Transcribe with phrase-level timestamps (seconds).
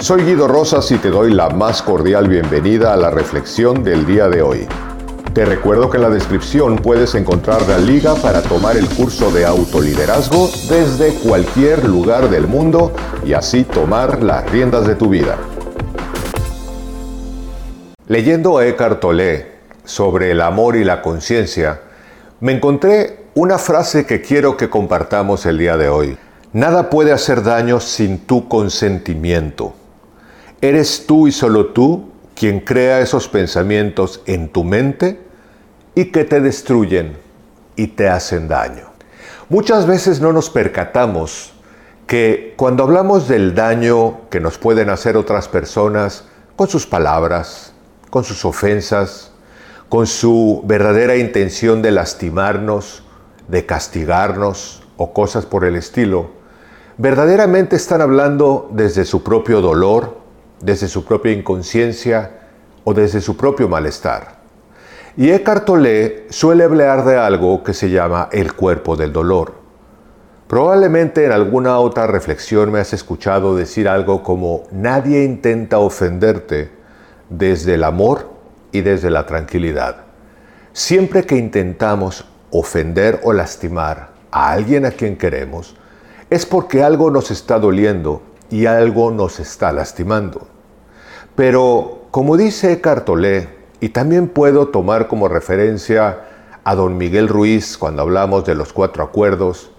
[0.00, 4.28] Soy Guido Rosas y te doy la más cordial bienvenida a la reflexión del día
[4.28, 4.68] de hoy.
[5.34, 9.44] Te recuerdo que en la descripción puedes encontrar la liga para tomar el curso de
[9.44, 12.92] autoliderazgo desde cualquier lugar del mundo
[13.26, 15.36] y así tomar las riendas de tu vida.
[18.06, 19.46] Leyendo a Eckhart Tolle
[19.84, 21.80] sobre el amor y la conciencia,
[22.38, 26.16] me encontré una frase que quiero que compartamos el día de hoy.
[26.52, 29.74] Nada puede hacer daño sin tu consentimiento.
[30.60, 35.20] Eres tú y solo tú quien crea esos pensamientos en tu mente
[35.94, 37.16] y que te destruyen
[37.76, 38.88] y te hacen daño.
[39.48, 41.52] Muchas veces no nos percatamos
[42.08, 46.24] que cuando hablamos del daño que nos pueden hacer otras personas
[46.56, 47.72] con sus palabras,
[48.10, 49.30] con sus ofensas,
[49.88, 53.04] con su verdadera intención de lastimarnos,
[53.46, 56.30] de castigarnos o cosas por el estilo,
[56.96, 60.18] verdaderamente están hablando desde su propio dolor,
[60.60, 62.30] desde su propia inconsciencia
[62.84, 64.38] o desde su propio malestar.
[65.16, 69.54] Y Eckhart Tolle suele hablar de algo que se llama el cuerpo del dolor.
[70.46, 76.70] Probablemente en alguna otra reflexión me has escuchado decir algo como nadie intenta ofenderte
[77.28, 78.30] desde el amor
[78.72, 79.96] y desde la tranquilidad.
[80.72, 85.76] Siempre que intentamos ofender o lastimar a alguien a quien queremos,
[86.30, 90.48] es porque algo nos está doliendo y algo nos está lastimando.
[91.34, 93.48] Pero, como dice Cartolé,
[93.80, 96.24] y también puedo tomar como referencia
[96.64, 99.70] a don Miguel Ruiz cuando hablamos de los cuatro acuerdos,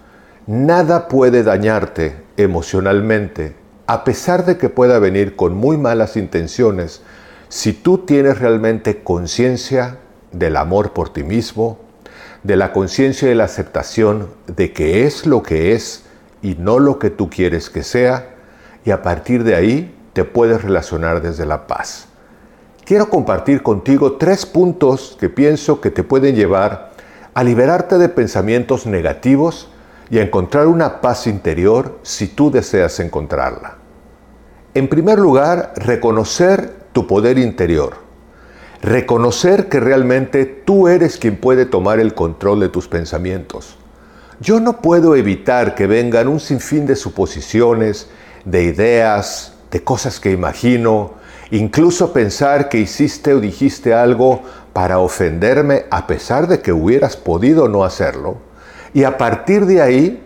[0.46, 3.54] nada puede dañarte emocionalmente,
[3.86, 7.02] a pesar de que pueda venir con muy malas intenciones,
[7.48, 9.98] si tú tienes realmente conciencia
[10.32, 11.78] del amor por ti mismo,
[12.42, 16.04] de la conciencia y la aceptación de que es lo que es
[16.42, 18.36] y no lo que tú quieres que sea,
[18.84, 22.06] y a partir de ahí te puedes relacionar desde la paz.
[22.84, 26.90] Quiero compartir contigo tres puntos que pienso que te pueden llevar
[27.34, 29.68] a liberarte de pensamientos negativos
[30.10, 33.76] y a encontrar una paz interior si tú deseas encontrarla.
[34.74, 37.94] En primer lugar, reconocer tu poder interior.
[38.82, 43.76] Reconocer que realmente tú eres quien puede tomar el control de tus pensamientos.
[44.40, 48.08] Yo no puedo evitar que vengan un sinfín de suposiciones,
[48.44, 51.12] de ideas, de cosas que imagino,
[51.50, 54.42] incluso pensar que hiciste o dijiste algo
[54.72, 58.38] para ofenderme a pesar de que hubieras podido no hacerlo.
[58.94, 60.22] Y a partir de ahí,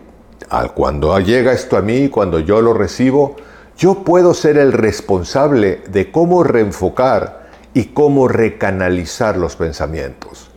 [0.73, 3.35] cuando llega esto a mí, cuando yo lo recibo,
[3.77, 10.49] yo puedo ser el responsable de cómo reenfocar y cómo recanalizar los pensamientos.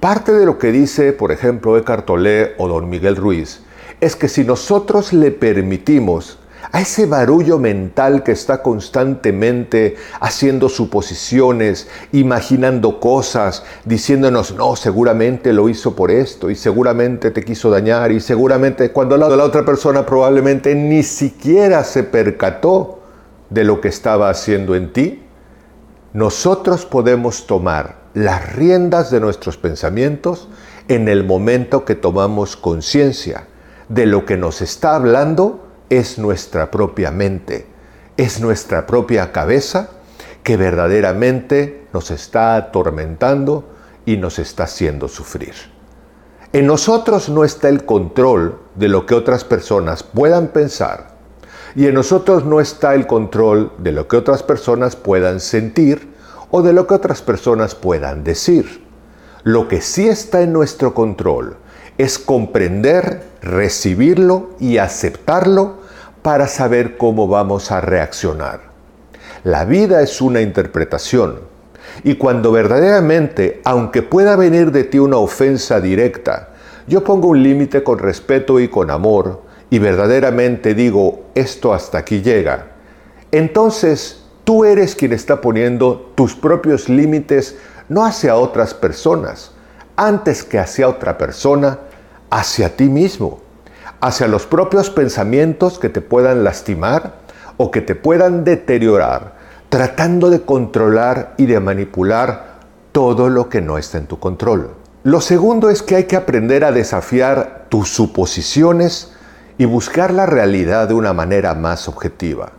[0.00, 3.62] Parte de lo que dice, por ejemplo, Eckhart Tolle o don Miguel Ruiz,
[4.00, 6.38] es que si nosotros le permitimos
[6.76, 15.70] a ese barullo mental que está constantemente haciendo suposiciones, imaginando cosas, diciéndonos, no, seguramente lo
[15.70, 20.04] hizo por esto y seguramente te quiso dañar y seguramente cuando la, la otra persona
[20.04, 23.00] probablemente ni siquiera se percató
[23.48, 25.22] de lo que estaba haciendo en ti,
[26.12, 30.50] nosotros podemos tomar las riendas de nuestros pensamientos
[30.88, 33.46] en el momento que tomamos conciencia
[33.88, 37.66] de lo que nos está hablando es nuestra propia mente,
[38.16, 39.90] es nuestra propia cabeza
[40.42, 43.64] que verdaderamente nos está atormentando
[44.04, 45.54] y nos está haciendo sufrir.
[46.52, 51.16] En nosotros no está el control de lo que otras personas puedan pensar
[51.74, 56.14] y en nosotros no está el control de lo que otras personas puedan sentir
[56.50, 58.84] o de lo que otras personas puedan decir.
[59.42, 61.58] Lo que sí está en nuestro control
[61.98, 65.76] es comprender, recibirlo y aceptarlo
[66.22, 68.60] para saber cómo vamos a reaccionar.
[69.44, 71.40] La vida es una interpretación
[72.04, 76.50] y cuando verdaderamente, aunque pueda venir de ti una ofensa directa,
[76.86, 82.22] yo pongo un límite con respeto y con amor y verdaderamente digo, esto hasta aquí
[82.22, 82.72] llega,
[83.32, 87.56] entonces tú eres quien está poniendo tus propios límites
[87.88, 89.52] no hacia otras personas,
[89.96, 91.78] antes que hacia otra persona,
[92.30, 93.40] hacia ti mismo,
[94.00, 97.14] hacia los propios pensamientos que te puedan lastimar
[97.56, 99.34] o que te puedan deteriorar,
[99.68, 102.56] tratando de controlar y de manipular
[102.92, 104.70] todo lo que no está en tu control.
[105.02, 109.12] Lo segundo es que hay que aprender a desafiar tus suposiciones
[109.58, 112.52] y buscar la realidad de una manera más objetiva.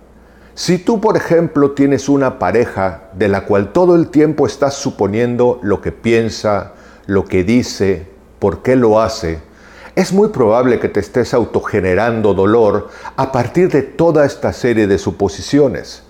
[0.56, 5.60] Si tú, por ejemplo, tienes una pareja de la cual todo el tiempo estás suponiendo
[5.62, 6.74] lo que piensa,
[7.07, 8.06] lo que dice,
[8.39, 9.39] por qué lo hace,
[9.95, 15.00] es muy probable que te estés autogenerando dolor a partir de toda esta serie de
[15.00, 16.04] suposiciones.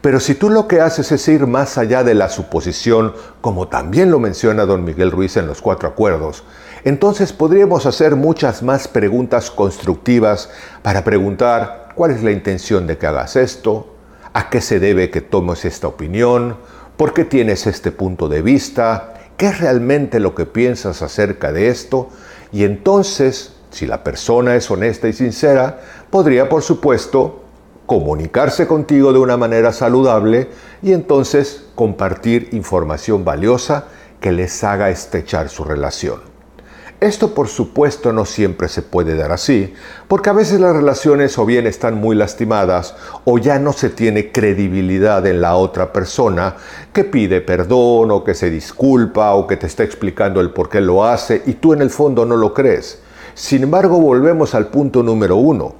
[0.00, 4.10] Pero si tú lo que haces es ir más allá de la suposición, como también
[4.10, 6.44] lo menciona don Miguel Ruiz en los cuatro acuerdos,
[6.84, 10.50] entonces podríamos hacer muchas más preguntas constructivas
[10.82, 13.94] para preguntar cuál es la intención de que hagas esto,
[14.32, 16.56] a qué se debe que tomes esta opinión,
[16.96, 21.68] por qué tienes este punto de vista, qué es realmente lo que piensas acerca de
[21.68, 22.08] esto,
[22.52, 25.80] y entonces, si la persona es honesta y sincera,
[26.10, 27.42] podría, por supuesto,
[27.86, 30.48] comunicarse contigo de una manera saludable
[30.82, 33.86] y entonces compartir información valiosa
[34.20, 36.31] que les haga estrechar su relación.
[37.02, 39.74] Esto por supuesto no siempre se puede dar así,
[40.06, 42.94] porque a veces las relaciones o bien están muy lastimadas
[43.24, 46.54] o ya no se tiene credibilidad en la otra persona
[46.92, 50.80] que pide perdón o que se disculpa o que te está explicando el por qué
[50.80, 53.00] lo hace y tú en el fondo no lo crees.
[53.34, 55.74] Sin embargo, volvemos al punto número uno.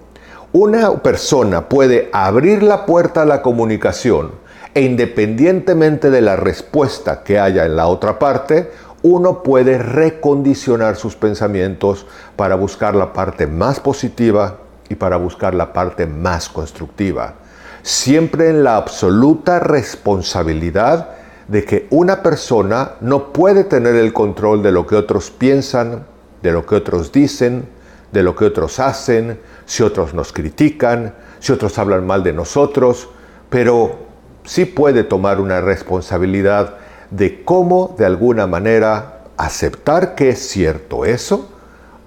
[0.52, 4.32] Una persona puede abrir la puerta a la comunicación
[4.74, 8.70] e independientemente de la respuesta que haya en la otra parte,
[9.02, 12.06] uno puede recondicionar sus pensamientos
[12.36, 14.58] para buscar la parte más positiva
[14.88, 17.34] y para buscar la parte más constructiva.
[17.82, 21.10] Siempre en la absoluta responsabilidad
[21.48, 26.04] de que una persona no puede tener el control de lo que otros piensan,
[26.42, 27.68] de lo que otros dicen,
[28.12, 33.08] de lo que otros hacen, si otros nos critican, si otros hablan mal de nosotros,
[33.50, 33.96] pero
[34.44, 36.76] sí puede tomar una responsabilidad
[37.12, 41.50] de cómo de alguna manera aceptar que es cierto eso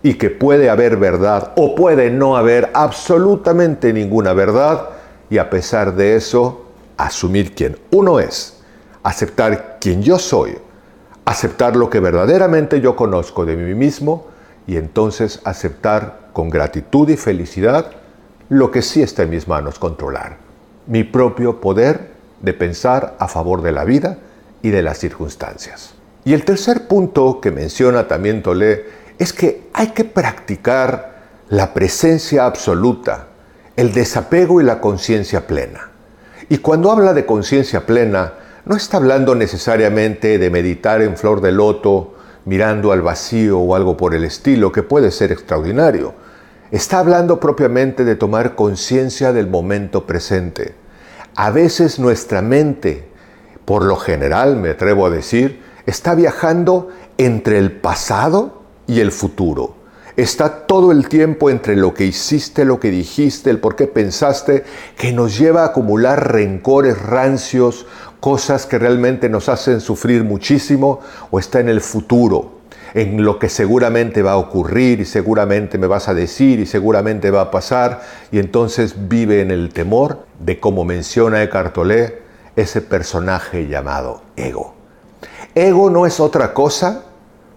[0.01, 4.89] y que puede haber verdad o puede no haber absolutamente ninguna verdad
[5.29, 6.65] y a pesar de eso
[6.97, 8.61] asumir quién uno es,
[9.03, 10.57] aceptar quién yo soy,
[11.23, 14.27] aceptar lo que verdaderamente yo conozco de mí mismo
[14.65, 17.91] y entonces aceptar con gratitud y felicidad
[18.49, 20.37] lo que sí está en mis manos controlar,
[20.87, 22.11] mi propio poder
[22.41, 24.17] de pensar a favor de la vida
[24.61, 25.93] y de las circunstancias.
[26.23, 28.85] Y el tercer punto que menciona también Tolé
[29.19, 31.15] es que hay que practicar
[31.49, 33.27] la presencia absoluta,
[33.75, 35.91] el desapego y la conciencia plena.
[36.49, 38.33] Y cuando habla de conciencia plena,
[38.65, 42.15] no está hablando necesariamente de meditar en flor de loto,
[42.45, 46.13] mirando al vacío o algo por el estilo, que puede ser extraordinario.
[46.71, 50.73] Está hablando propiamente de tomar conciencia del momento presente.
[51.35, 53.07] A veces nuestra mente
[53.65, 59.75] por lo general, me atrevo a decir, está viajando entre el pasado y el futuro.
[60.15, 64.63] Está todo el tiempo entre lo que hiciste, lo que dijiste, el por qué pensaste,
[64.97, 67.85] que nos lleva a acumular rencores rancios,
[68.21, 71.01] cosas que realmente nos hacen sufrir muchísimo,
[71.31, 72.59] o está en el futuro,
[72.93, 77.29] en lo que seguramente va a ocurrir y seguramente me vas a decir y seguramente
[77.29, 78.01] va a pasar,
[78.31, 82.24] y entonces vive en el temor de, como menciona Eckhart Tolle,
[82.55, 84.73] ese personaje llamado ego.
[85.53, 87.03] Ego no es otra cosa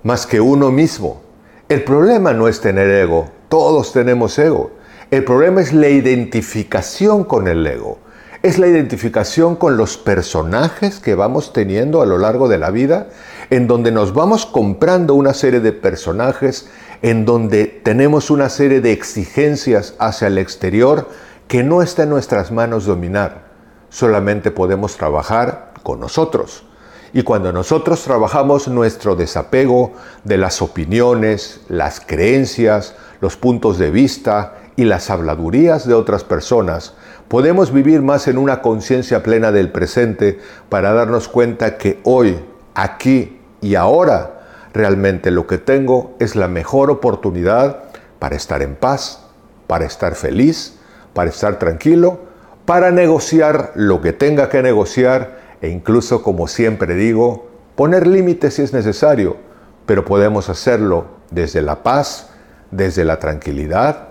[0.03, 1.21] más que uno mismo.
[1.69, 4.71] El problema no es tener ego, todos tenemos ego.
[5.11, 7.99] El problema es la identificación con el ego.
[8.43, 13.09] Es la identificación con los personajes que vamos teniendo a lo largo de la vida,
[13.51, 16.69] en donde nos vamos comprando una serie de personajes,
[17.03, 21.09] en donde tenemos una serie de exigencias hacia el exterior
[21.49, 23.48] que no está en nuestras manos dominar
[23.91, 26.65] solamente podemos trabajar con nosotros.
[27.13, 29.93] Y cuando nosotros trabajamos nuestro desapego
[30.25, 36.95] de las opiniones, las creencias, los puntos de vista y las habladurías de otras personas,
[37.29, 42.39] podemos vivir más en una conciencia plena del presente para darnos cuenta que hoy,
[42.75, 44.35] aquí y ahora,
[44.75, 47.85] realmente lo que tengo es la mejor oportunidad
[48.19, 49.25] para estar en paz,
[49.67, 50.75] para estar feliz,
[51.15, 52.28] para estar tranquilo
[52.69, 58.61] para negociar lo que tenga que negociar e incluso, como siempre digo, poner límites si
[58.61, 59.39] es necesario,
[59.87, 62.29] pero podemos hacerlo desde la paz,
[62.71, 64.09] desde la tranquilidad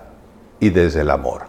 [0.58, 1.42] y desde el amor.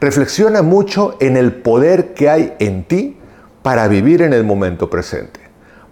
[0.00, 3.20] Reflexiona mucho en el poder que hay en ti
[3.62, 5.38] para vivir en el momento presente,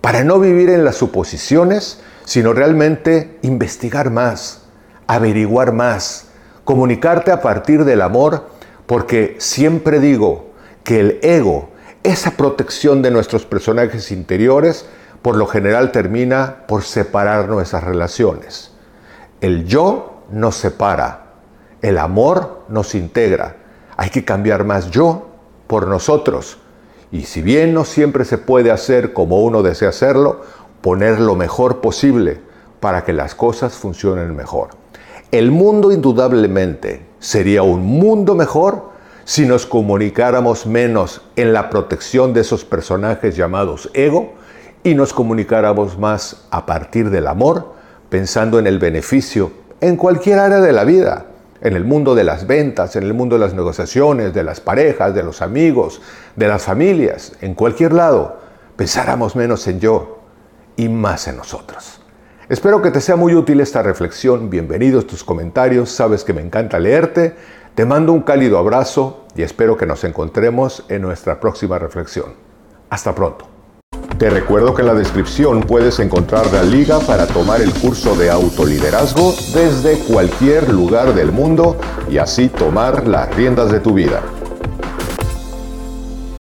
[0.01, 4.63] para no vivir en las suposiciones, sino realmente investigar más,
[5.07, 6.27] averiguar más,
[6.65, 8.59] comunicarte a partir del amor
[8.91, 10.47] porque siempre digo
[10.83, 11.69] que el ego,
[12.03, 14.85] esa protección de nuestros personajes interiores,
[15.23, 18.73] por lo general termina por separar nuestras relaciones.
[19.41, 21.35] El yo nos separa,
[21.83, 23.59] el amor nos integra.
[23.97, 25.29] Hay que cambiar más yo
[25.69, 26.59] por nosotros.
[27.13, 30.41] Y si bien no siempre se puede hacer como uno desea hacerlo,
[30.81, 32.41] poner lo mejor posible
[32.81, 34.71] para que las cosas funcionen mejor.
[35.31, 38.91] El mundo indudablemente sería un mundo mejor
[39.25, 44.33] si nos comunicáramos menos en la protección de esos personajes llamados ego
[44.83, 47.75] y nos comunicáramos más a partir del amor,
[48.09, 51.27] pensando en el beneficio en cualquier área de la vida,
[51.61, 55.15] en el mundo de las ventas, en el mundo de las negociaciones, de las parejas,
[55.15, 56.01] de los amigos,
[56.37, 58.39] de las familias, en cualquier lado,
[58.77, 60.21] pensáramos menos en yo
[60.77, 62.00] y más en nosotros.
[62.51, 64.51] Espero que te sea muy útil esta reflexión.
[64.51, 65.89] Bienvenidos tus comentarios.
[65.89, 67.37] Sabes que me encanta leerte.
[67.77, 72.35] Te mando un cálido abrazo y espero que nos encontremos en nuestra próxima reflexión.
[72.89, 73.47] Hasta pronto.
[74.19, 78.31] Te recuerdo que en la descripción puedes encontrar la liga para tomar el curso de
[78.31, 81.77] autoliderazgo desde cualquier lugar del mundo
[82.11, 84.23] y así tomar las riendas de tu vida.